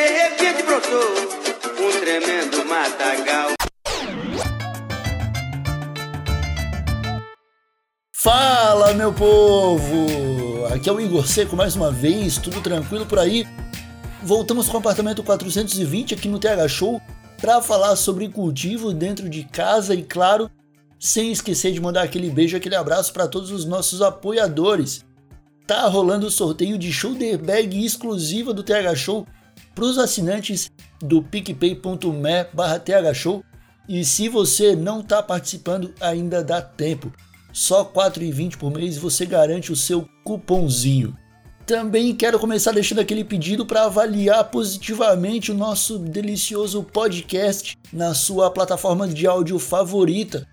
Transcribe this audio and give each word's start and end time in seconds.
De 0.00 0.06
repente 0.06 0.62
brotou 0.62 0.98
um 1.78 2.00
tremendo 2.00 2.64
matagal. 2.64 3.50
Fala, 8.10 8.94
meu 8.94 9.12
povo! 9.12 10.64
Aqui 10.72 10.88
é 10.88 10.92
o 10.92 10.98
Igor 10.98 11.26
Seco 11.26 11.54
mais 11.54 11.76
uma 11.76 11.92
vez, 11.92 12.38
tudo 12.38 12.62
tranquilo 12.62 13.04
por 13.04 13.18
aí? 13.18 13.46
Voltamos 14.22 14.68
com 14.68 14.78
o 14.78 14.80
apartamento 14.80 15.22
420 15.22 16.14
aqui 16.14 16.28
no 16.28 16.38
TH 16.38 16.66
Show 16.68 16.98
para 17.38 17.60
falar 17.60 17.94
sobre 17.94 18.26
cultivo 18.30 18.94
dentro 18.94 19.28
de 19.28 19.44
casa 19.44 19.94
e, 19.94 20.02
claro, 20.02 20.50
sem 20.98 21.30
esquecer 21.30 21.72
de 21.72 21.80
mandar 21.80 22.04
aquele 22.04 22.30
beijo, 22.30 22.56
aquele 22.56 22.76
abraço 22.76 23.12
para 23.12 23.28
todos 23.28 23.50
os 23.50 23.66
nossos 23.66 24.00
apoiadores. 24.00 25.04
Tá 25.66 25.86
rolando 25.88 26.28
o 26.28 26.30
sorteio 26.30 26.78
de 26.78 26.90
shoulder 26.90 27.36
bag 27.36 27.84
exclusiva 27.84 28.54
do 28.54 28.62
TH 28.62 28.94
Show 28.94 29.26
para 29.74 29.84
os 29.84 29.98
assinantes 29.98 30.70
do 31.00 31.22
picpay.me 31.22 32.44
barra 32.52 32.78
thshow 32.78 33.44
e 33.88 34.04
se 34.04 34.28
você 34.28 34.76
não 34.76 35.00
está 35.00 35.22
participando 35.22 35.92
ainda 36.00 36.44
dá 36.44 36.62
tempo. 36.62 37.12
Só 37.52 37.82
R$ 37.82 37.88
4,20 37.94 38.56
por 38.56 38.70
mês 38.70 38.96
você 38.96 39.26
garante 39.26 39.72
o 39.72 39.76
seu 39.76 40.08
cupomzinho. 40.22 41.16
Também 41.66 42.14
quero 42.14 42.38
começar 42.38 42.72
deixando 42.72 43.00
aquele 43.00 43.24
pedido 43.24 43.64
para 43.64 43.84
avaliar 43.84 44.44
positivamente 44.50 45.50
o 45.52 45.54
nosso 45.54 45.98
delicioso 45.98 46.82
podcast 46.82 47.76
na 47.92 48.14
sua 48.14 48.50
plataforma 48.50 49.06
de 49.06 49.26
áudio 49.26 49.58
favorita, 49.58 50.46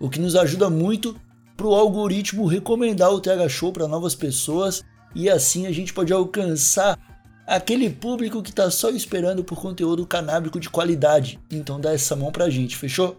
o 0.00 0.08
que 0.08 0.20
nos 0.20 0.36
ajuda 0.36 0.68
muito 0.68 1.16
para 1.56 1.66
o 1.66 1.74
algoritmo 1.74 2.46
recomendar 2.46 3.12
o 3.12 3.20
TH 3.20 3.48
Show 3.48 3.72
para 3.72 3.86
novas 3.86 4.14
pessoas 4.14 4.82
e 5.14 5.30
assim 5.30 5.66
a 5.66 5.72
gente 5.72 5.92
pode 5.92 6.12
alcançar 6.12 6.98
aquele 7.46 7.90
público 7.90 8.42
que 8.42 8.50
está 8.50 8.70
só 8.70 8.90
esperando 8.90 9.44
por 9.44 9.60
conteúdo 9.60 10.06
canábico 10.06 10.58
de 10.58 10.70
qualidade. 10.70 11.38
Então 11.50 11.80
dá 11.80 11.92
essa 11.92 12.16
mão 12.16 12.32
para 12.32 12.44
a 12.44 12.50
gente, 12.50 12.76
fechou? 12.76 13.18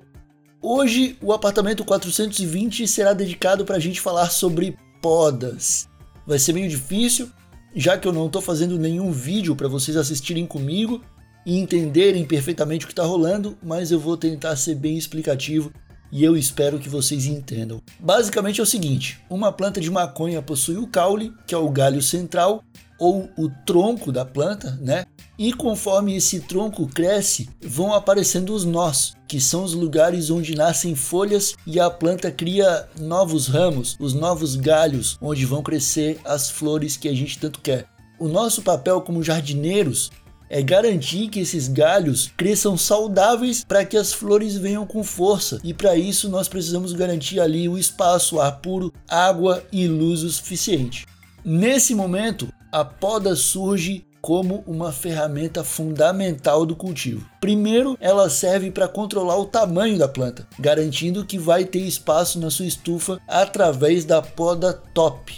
Hoje 0.62 1.18
o 1.22 1.32
apartamento 1.32 1.86
420 1.86 2.88
será 2.88 3.14
dedicado 3.14 3.66
para 3.66 3.76
a 3.76 3.80
gente 3.80 4.02
falar 4.02 4.30
sobre 4.30 4.78
podas. 5.02 5.88
Vai 6.26 6.40
ser 6.40 6.54
meio 6.54 6.68
difícil, 6.68 7.30
já 7.76 7.98
que 7.98 8.08
eu 8.08 8.14
não 8.14 8.26
estou 8.26 8.42
fazendo 8.42 8.80
nenhum 8.80 9.12
vídeo 9.12 9.56
para 9.56 9.68
vocês 9.68 9.96
assistirem 9.96 10.46
comigo 10.46 11.02
e 11.46 11.60
entenderem 11.60 12.26
perfeitamente 12.26 12.86
o 12.86 12.88
que 12.88 12.94
está 12.94 13.04
rolando, 13.04 13.56
mas 13.62 13.92
eu 13.92 14.00
vou 14.00 14.18
tentar 14.18 14.56
ser 14.56 14.74
bem 14.74 14.98
explicativo 14.98 15.72
e 16.12 16.24
eu 16.24 16.36
espero 16.36 16.80
que 16.80 16.90
vocês 16.90 17.26
entendam. 17.26 17.82
Basicamente 18.00 18.60
é 18.60 18.64
o 18.64 18.66
seguinte: 18.66 19.20
uma 19.30 19.52
planta 19.52 19.80
de 19.80 19.92
maconha 19.92 20.42
possui 20.42 20.78
o 20.78 20.88
caule, 20.88 21.34
que 21.46 21.54
é 21.54 21.58
o 21.58 21.70
galho 21.70 22.02
central, 22.02 22.64
ou 23.00 23.30
o 23.38 23.50
tronco 23.66 24.12
da 24.12 24.26
planta, 24.26 24.78
né? 24.82 25.06
E 25.38 25.52
conforme 25.52 26.16
esse 26.16 26.40
tronco 26.40 26.88
cresce, 26.88 27.50
vão 27.62 27.94
aparecendo 27.94 28.54
os 28.54 28.64
nós, 28.64 29.16
que 29.28 29.42
são 29.42 29.64
os 29.64 29.74
lugares 29.74 30.30
onde 30.30 30.56
nascem 30.56 30.96
folhas 30.96 31.56
e 31.68 31.80
a 31.80 31.90
planta 31.90 32.32
cria 32.32 32.88
novos 33.00 33.48
ramos, 33.48 33.98
os 34.00 34.14
novos 34.14 34.56
galhos, 34.56 35.18
onde 35.22 35.46
vão 35.46 35.62
crescer 35.62 36.20
as 36.24 36.50
flores 36.50 36.96
que 36.96 37.10
a 37.10 37.14
gente 37.14 37.38
tanto 37.38 37.60
quer. 37.60 37.86
O 38.18 38.30
nosso 38.30 38.62
papel 38.62 39.02
como 39.02 39.22
jardineiros 39.22 40.10
é 40.50 40.62
garantir 40.62 41.28
que 41.28 41.40
esses 41.40 41.68
galhos 41.68 42.32
cresçam 42.38 42.78
saudáveis 42.78 43.66
para 43.66 43.84
que 43.84 43.98
as 43.98 44.14
flores 44.14 44.56
venham 44.56 44.86
com 44.86 45.04
força. 45.04 45.60
E 45.64 45.74
para 45.74 45.98
isso 45.98 46.30
nós 46.30 46.48
precisamos 46.48 46.94
garantir 46.94 47.40
ali 47.40 47.68
o 47.68 47.78
espaço, 47.78 48.40
ar 48.40 48.62
puro, 48.62 48.94
água 49.08 49.64
e 49.72 49.88
luz 49.88 50.24
o 50.24 50.30
suficiente. 50.30 51.06
Nesse 51.44 51.94
momento, 51.94 52.48
a 52.76 52.84
poda 52.84 53.38
surge 53.38 54.06
como 54.22 54.62
uma 54.68 54.92
ferramenta 54.92 55.64
fundamental 55.64 56.66
do 56.66 56.76
cultivo. 56.76 57.26
Primeiro, 57.40 57.96
ela 58.02 58.30
serve 58.30 58.70
para 58.70 58.86
controlar 58.86 59.38
o 59.38 59.46
tamanho 59.46 59.98
da 59.98 60.10
planta, 60.10 60.46
garantindo 60.60 61.24
que 61.24 61.40
vai 61.40 61.64
ter 61.64 61.80
espaço 61.80 62.38
na 62.38 62.52
sua 62.52 62.66
estufa 62.66 63.18
através 63.30 64.04
da 64.04 64.22
poda 64.22 64.74
top. 64.94 65.34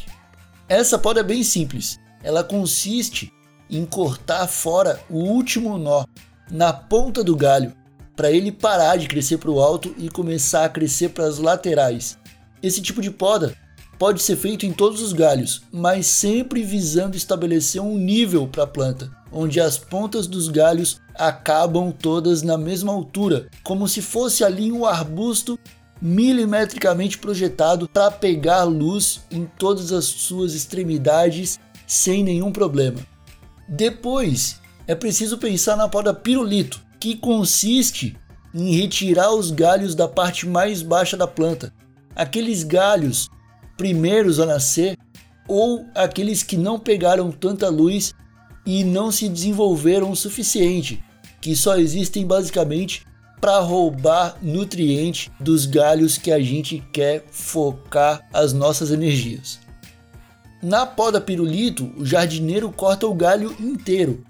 Essa 0.68 0.98
poda 0.98 1.20
é 1.20 1.24
bem 1.24 1.44
simples. 1.44 2.00
Ela 2.24 2.44
consiste 2.44 3.32
em 3.70 3.86
cortar 3.86 4.48
fora 4.48 5.00
o 5.08 5.20
último 5.20 5.78
nó 5.78 6.06
na 6.50 6.74
ponta 6.74 7.24
do 7.24 7.36
galho 7.36 7.72
para 8.16 8.32
ele 8.32 8.52
parar 8.52 8.96
de 8.96 9.08
crescer 9.08 9.38
para 9.38 9.52
o 9.52 9.62
alto 9.62 9.94
e 10.00 10.10
começar 10.10 10.66
a 10.66 10.70
crescer 10.70 11.10
para 11.10 11.26
as 11.26 11.38
laterais. 11.38 12.18
Esse 12.64 12.82
tipo 12.82 13.00
de 13.00 13.12
poda 13.12 13.56
pode 13.98 14.22
ser 14.22 14.36
feito 14.36 14.66
em 14.66 14.72
todos 14.72 15.02
os 15.02 15.14
galhos, 15.14 15.64
mas 15.72 16.06
sempre 16.08 16.64
visando 16.64 17.18
estabelecer 17.18 17.82
um 17.82 17.98
nível 17.98 18.48
para 18.48 18.64
a 18.64 18.68
planta, 18.68 19.12
onde 19.32 19.60
as 19.60 19.78
pontas 19.78 20.28
dos 20.28 20.48
galhos 20.48 21.00
acabam 21.16 21.92
todas 21.92 22.42
na 22.42 22.58
mesma 22.58 22.94
altura, 22.94 23.48
como 23.64 23.88
se 23.88 24.02
fosse 24.02 24.44
ali 24.44 24.72
um 24.72 24.86
arbusto 24.86 25.60
milimetricamente 26.02 27.18
projetado 27.18 27.90
para 27.90 28.12
pegar 28.12 28.64
luz 28.64 29.22
em 29.32 29.46
todas 29.58 29.92
as 29.92 30.06
suas 30.06 30.54
extremidades 30.54 31.60
sem 31.88 32.24
nenhum 32.24 32.52
problema. 32.52 33.00
Depois, 33.68 34.62
é 34.86 34.94
preciso 34.94 35.38
pensar 35.38 35.76
na 35.76 35.90
poda 35.90 36.14
pirulito, 36.14 36.80
que 37.00 37.16
consiste 37.16 38.16
em 38.54 38.76
retirar 38.76 39.34
os 39.34 39.52
galhos 39.52 39.96
da 39.96 40.08
parte 40.08 40.48
mais 40.48 40.82
baixa 40.82 41.18
da 41.18 41.28
planta, 41.28 41.74
aqueles 42.16 42.64
galhos 42.64 43.30
primeiros 43.78 44.40
a 44.40 44.46
nascer 44.46 44.98
ou 45.48 45.86
aqueles 45.96 46.44
que 46.44 46.58
não 46.58 46.78
pegaram 46.78 47.32
tanta 47.32 47.70
luz 47.70 48.14
e 48.66 48.84
não 48.84 49.12
se 49.12 49.30
desenvolveram 49.30 50.12
o 50.12 50.16
suficiente, 50.16 51.02
que 51.40 51.56
só 51.56 51.78
existem 51.78 52.26
basicamente 52.26 53.06
para 53.40 53.60
roubar 53.60 54.38
nutriente 54.42 55.32
dos 55.40 55.66
galhos 55.66 56.18
que 56.18 56.32
a 56.32 56.40
gente 56.40 56.84
quer 56.92 57.24
focar 57.32 58.28
as 58.34 58.52
nossas 58.52 58.92
energias. 58.92 59.60
Na 60.62 60.86
poda 60.86 61.22
pirulito, 61.22 61.92
o 61.96 62.06
jardineiro 62.06 62.72
corta 62.72 63.06
o 63.06 63.14
galho 63.14 63.56
inteiro, 63.60 64.26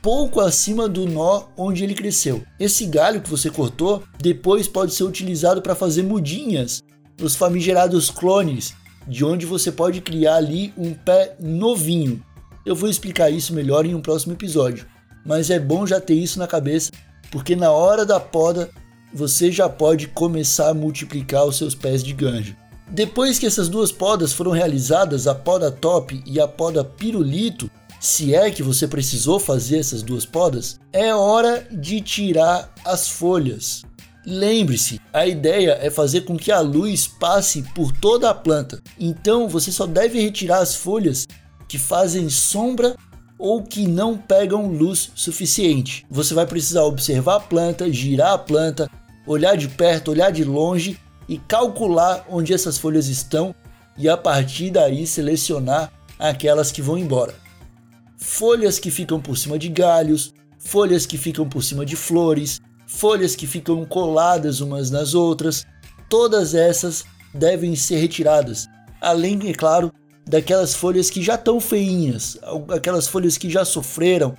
pouco 0.00 0.40
acima 0.40 0.88
do 0.88 1.04
nó 1.04 1.44
onde 1.56 1.82
ele 1.82 1.94
cresceu. 1.94 2.44
Esse 2.60 2.86
galho 2.86 3.20
que 3.20 3.28
você 3.28 3.50
cortou 3.50 4.04
depois 4.18 4.68
pode 4.68 4.94
ser 4.94 5.04
utilizado 5.04 5.60
para 5.60 5.74
fazer 5.74 6.02
mudinhas, 6.02 6.82
os 7.20 7.34
famigerados 7.34 8.08
clones, 8.08 8.74
de 9.06 9.24
onde 9.24 9.46
você 9.46 9.70
pode 9.70 10.00
criar 10.00 10.36
ali 10.36 10.72
um 10.76 10.94
pé 10.94 11.36
novinho. 11.38 12.22
Eu 12.64 12.74
vou 12.74 12.88
explicar 12.88 13.30
isso 13.30 13.52
melhor 13.52 13.84
em 13.84 13.94
um 13.94 14.00
próximo 14.00 14.32
episódio, 14.32 14.86
mas 15.24 15.50
é 15.50 15.58
bom 15.58 15.86
já 15.86 16.00
ter 16.00 16.14
isso 16.14 16.38
na 16.38 16.46
cabeça, 16.46 16.90
porque 17.30 17.54
na 17.54 17.70
hora 17.70 18.06
da 18.06 18.18
poda 18.18 18.70
você 19.12 19.52
já 19.52 19.68
pode 19.68 20.08
começar 20.08 20.70
a 20.70 20.74
multiplicar 20.74 21.44
os 21.44 21.56
seus 21.56 21.74
pés 21.74 22.02
de 22.02 22.12
ganja. 22.12 22.56
Depois 22.90 23.38
que 23.38 23.46
essas 23.46 23.68
duas 23.68 23.90
podas 23.90 24.32
foram 24.32 24.50
realizadas, 24.50 25.26
a 25.26 25.34
poda 25.34 25.70
top 25.70 26.22
e 26.26 26.40
a 26.40 26.46
poda 26.46 26.84
pirulito, 26.84 27.70
se 28.00 28.34
é 28.34 28.50
que 28.50 28.62
você 28.62 28.86
precisou 28.86 29.40
fazer 29.40 29.78
essas 29.78 30.02
duas 30.02 30.26
podas, 30.26 30.78
é 30.92 31.14
hora 31.14 31.66
de 31.70 32.00
tirar 32.00 32.72
as 32.84 33.08
folhas. 33.08 33.82
Lembre-se, 34.26 35.00
a 35.12 35.26
ideia 35.26 35.78
é 35.82 35.90
fazer 35.90 36.22
com 36.22 36.36
que 36.36 36.50
a 36.50 36.60
luz 36.60 37.06
passe 37.06 37.62
por 37.74 37.92
toda 37.92 38.30
a 38.30 38.34
planta. 38.34 38.82
Então 38.98 39.48
você 39.48 39.70
só 39.70 39.86
deve 39.86 40.20
retirar 40.20 40.58
as 40.58 40.74
folhas 40.74 41.26
que 41.68 41.78
fazem 41.78 42.30
sombra 42.30 42.96
ou 43.38 43.62
que 43.62 43.86
não 43.86 44.16
pegam 44.16 44.68
luz 44.68 45.10
suficiente. 45.14 46.06
Você 46.10 46.32
vai 46.32 46.46
precisar 46.46 46.84
observar 46.84 47.36
a 47.36 47.40
planta, 47.40 47.92
girar 47.92 48.32
a 48.32 48.38
planta, 48.38 48.90
olhar 49.26 49.56
de 49.56 49.68
perto, 49.68 50.10
olhar 50.10 50.30
de 50.30 50.44
longe 50.44 50.98
e 51.28 51.38
calcular 51.38 52.24
onde 52.30 52.54
essas 52.54 52.78
folhas 52.78 53.08
estão 53.08 53.54
e 53.96 54.08
a 54.08 54.16
partir 54.16 54.70
daí 54.70 55.06
selecionar 55.06 55.92
aquelas 56.18 56.72
que 56.72 56.80
vão 56.80 56.96
embora. 56.96 57.34
Folhas 58.16 58.78
que 58.78 58.90
ficam 58.90 59.20
por 59.20 59.36
cima 59.36 59.58
de 59.58 59.68
galhos, 59.68 60.32
folhas 60.58 61.04
que 61.04 61.18
ficam 61.18 61.46
por 61.46 61.62
cima 61.62 61.84
de 61.84 61.96
flores, 61.96 62.60
folhas 62.86 63.34
que 63.34 63.46
ficam 63.46 63.84
coladas 63.84 64.60
umas 64.60 64.90
nas 64.90 65.14
outras, 65.14 65.66
todas 66.08 66.54
essas 66.54 67.04
devem 67.32 67.74
ser 67.74 67.96
retiradas. 67.96 68.68
Além, 69.00 69.38
é 69.48 69.52
claro, 69.52 69.92
daquelas 70.26 70.74
folhas 70.74 71.10
que 71.10 71.22
já 71.22 71.34
estão 71.34 71.60
feinhas, 71.60 72.38
aquelas 72.74 73.06
folhas 73.06 73.36
que 73.36 73.50
já 73.50 73.64
sofreram, 73.64 74.34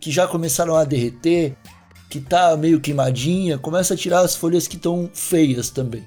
que 0.00 0.10
já 0.10 0.26
começaram 0.26 0.74
a 0.74 0.84
derreter, 0.84 1.56
que 2.08 2.20
tá 2.20 2.56
meio 2.56 2.80
queimadinha, 2.80 3.58
começa 3.58 3.94
a 3.94 3.96
tirar 3.96 4.20
as 4.20 4.34
folhas 4.34 4.66
que 4.66 4.76
estão 4.76 5.08
feias 5.14 5.70
também. 5.70 6.04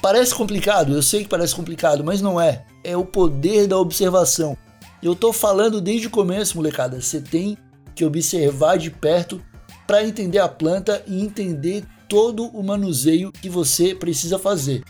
Parece 0.00 0.34
complicado, 0.34 0.94
eu 0.94 1.02
sei 1.02 1.22
que 1.22 1.28
parece 1.28 1.54
complicado, 1.54 2.02
mas 2.02 2.20
não 2.20 2.40
é. 2.40 2.64
É 2.82 2.96
o 2.96 3.04
poder 3.04 3.68
da 3.68 3.78
observação. 3.78 4.56
Eu 5.02 5.14
tô 5.14 5.32
falando 5.32 5.80
desde 5.80 6.06
o 6.06 6.10
começo, 6.10 6.56
molecada. 6.56 7.00
Você 7.00 7.20
tem 7.20 7.56
que 7.94 8.04
observar 8.04 8.78
de 8.78 8.90
perto 8.90 9.40
para 9.92 10.06
entender 10.06 10.38
a 10.38 10.48
planta 10.48 11.02
e 11.06 11.20
entender 11.20 11.84
todo 12.08 12.46
o 12.46 12.62
manuseio 12.62 13.30
que 13.30 13.50
você 13.50 13.94
precisa 13.94 14.38
fazer. 14.38 14.82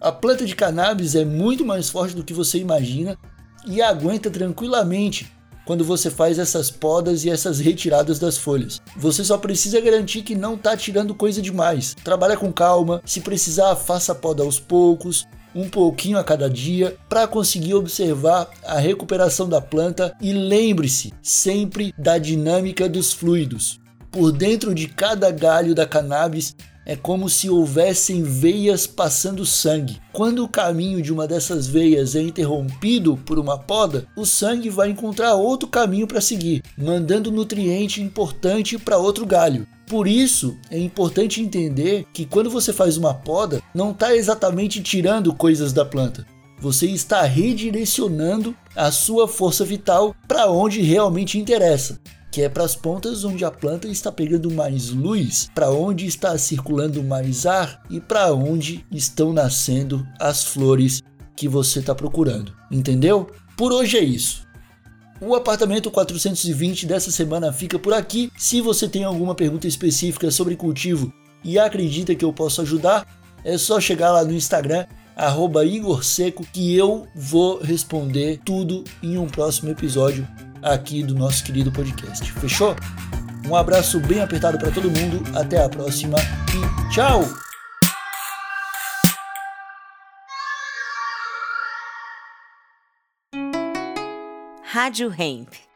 A 0.00 0.10
planta 0.10 0.46
de 0.46 0.56
cannabis 0.56 1.14
é 1.14 1.22
muito 1.22 1.66
mais 1.66 1.90
forte 1.90 2.16
do 2.16 2.24
que 2.24 2.32
você 2.32 2.56
imagina 2.56 3.18
e 3.66 3.82
aguenta 3.82 4.30
tranquilamente 4.30 5.30
quando 5.66 5.84
você 5.84 6.10
faz 6.10 6.38
essas 6.38 6.70
podas 6.70 7.26
e 7.26 7.30
essas 7.30 7.60
retiradas 7.60 8.18
das 8.18 8.38
folhas. 8.38 8.80
Você 8.96 9.22
só 9.22 9.36
precisa 9.36 9.82
garantir 9.82 10.22
que 10.22 10.34
não 10.34 10.54
está 10.54 10.74
tirando 10.74 11.14
coisa 11.14 11.42
demais. 11.42 11.94
Trabalha 12.02 12.34
com 12.34 12.50
calma, 12.50 13.02
se 13.04 13.20
precisar, 13.20 13.76
faça 13.76 14.12
a 14.12 14.14
poda 14.14 14.42
aos 14.42 14.58
poucos, 14.58 15.26
um 15.54 15.68
pouquinho 15.68 16.16
a 16.16 16.24
cada 16.24 16.48
dia 16.48 16.96
para 17.06 17.26
conseguir 17.26 17.74
observar 17.74 18.48
a 18.64 18.78
recuperação 18.78 19.46
da 19.46 19.60
planta 19.60 20.16
e 20.22 20.32
lembre-se 20.32 21.12
sempre 21.20 21.92
da 21.98 22.16
dinâmica 22.16 22.88
dos 22.88 23.12
fluidos. 23.12 23.78
Por 24.10 24.32
dentro 24.32 24.74
de 24.74 24.88
cada 24.88 25.30
galho 25.30 25.74
da 25.74 25.86
cannabis 25.86 26.56
é 26.86 26.96
como 26.96 27.28
se 27.28 27.50
houvessem 27.50 28.22
veias 28.22 28.86
passando 28.86 29.44
sangue. 29.44 30.00
Quando 30.10 30.42
o 30.42 30.48
caminho 30.48 31.02
de 31.02 31.12
uma 31.12 31.26
dessas 31.26 31.66
veias 31.66 32.16
é 32.16 32.22
interrompido 32.22 33.18
por 33.26 33.38
uma 33.38 33.58
poda, 33.58 34.06
o 34.16 34.24
sangue 34.24 34.70
vai 34.70 34.88
encontrar 34.88 35.34
outro 35.34 35.68
caminho 35.68 36.06
para 36.06 36.22
seguir, 36.22 36.62
mandando 36.78 37.30
nutriente 37.30 38.00
importante 38.00 38.78
para 38.78 38.96
outro 38.96 39.26
galho. 39.26 39.66
Por 39.86 40.08
isso, 40.08 40.56
é 40.70 40.78
importante 40.78 41.42
entender 41.42 42.06
que 42.10 42.24
quando 42.24 42.48
você 42.48 42.72
faz 42.72 42.96
uma 42.96 43.12
poda, 43.12 43.62
não 43.74 43.90
está 43.90 44.16
exatamente 44.16 44.82
tirando 44.82 45.34
coisas 45.34 45.74
da 45.74 45.84
planta. 45.84 46.26
Você 46.58 46.86
está 46.86 47.22
redirecionando 47.22 48.56
a 48.74 48.90
sua 48.90 49.28
força 49.28 49.64
vital 49.64 50.16
para 50.26 50.50
onde 50.50 50.80
realmente 50.80 51.38
interessa 51.38 52.00
que 52.38 52.42
é 52.42 52.48
para 52.48 52.62
as 52.62 52.76
pontas 52.76 53.24
onde 53.24 53.44
a 53.44 53.50
planta 53.50 53.88
está 53.88 54.12
pegando 54.12 54.48
mais 54.48 54.90
luz, 54.90 55.50
para 55.52 55.72
onde 55.72 56.06
está 56.06 56.38
circulando 56.38 57.02
mais 57.02 57.46
ar 57.46 57.82
e 57.90 57.98
para 57.98 58.32
onde 58.32 58.86
estão 58.92 59.32
nascendo 59.32 60.06
as 60.20 60.44
flores 60.44 61.02
que 61.34 61.48
você 61.48 61.80
está 61.80 61.96
procurando. 61.96 62.54
Entendeu? 62.70 63.28
Por 63.56 63.72
hoje 63.72 63.96
é 63.96 64.04
isso. 64.04 64.46
O 65.20 65.34
apartamento 65.34 65.90
420 65.90 66.86
dessa 66.86 67.10
semana 67.10 67.52
fica 67.52 67.76
por 67.76 67.92
aqui. 67.92 68.30
Se 68.38 68.60
você 68.60 68.88
tem 68.88 69.02
alguma 69.02 69.34
pergunta 69.34 69.66
específica 69.66 70.30
sobre 70.30 70.54
cultivo 70.54 71.12
e 71.42 71.58
acredita 71.58 72.14
que 72.14 72.24
eu 72.24 72.32
posso 72.32 72.60
ajudar, 72.60 73.04
é 73.42 73.58
só 73.58 73.80
chegar 73.80 74.12
lá 74.12 74.22
no 74.22 74.32
Instagram, 74.32 74.86
arroba 75.16 75.64
Igor 75.64 76.04
Seco, 76.04 76.46
que 76.52 76.72
eu 76.76 77.08
vou 77.16 77.58
responder 77.58 78.38
tudo 78.44 78.84
em 79.02 79.18
um 79.18 79.26
próximo 79.26 79.72
episódio 79.72 80.24
aqui 80.62 81.02
do 81.02 81.14
nosso 81.14 81.44
querido 81.44 81.70
podcast. 81.70 82.32
Fechou? 82.32 82.74
Um 83.48 83.56
abraço 83.56 83.98
bem 84.00 84.20
apertado 84.20 84.58
para 84.58 84.70
todo 84.70 84.90
mundo, 84.90 85.22
até 85.36 85.64
a 85.64 85.68
próxima 85.68 86.18
e 86.18 86.92
tchau! 86.92 87.24
Rádio 94.62 95.12
Hemp. 95.18 95.67